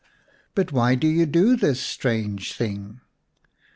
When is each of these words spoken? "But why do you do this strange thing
"But 0.55 0.71
why 0.71 0.95
do 0.95 1.05
you 1.07 1.27
do 1.27 1.55
this 1.55 1.79
strange 1.79 2.53
thing 2.53 3.01